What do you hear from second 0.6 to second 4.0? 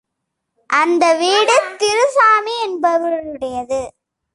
அந்த வீடு திரு சாமி என்பவருடையது.